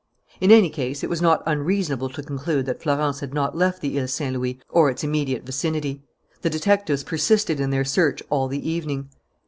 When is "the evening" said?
8.47-9.09